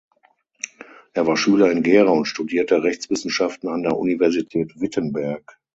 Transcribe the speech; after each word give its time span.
Er 1.13 1.27
war 1.27 1.37
Schüler 1.37 1.69
in 1.71 1.83
Gera 1.83 2.09
und 2.09 2.25
studierte 2.25 2.81
Rechtswissenschaften 2.81 3.69
an 3.69 3.83
der 3.83 3.95
Universität 3.97 4.81
Wittenberg. 4.81 5.59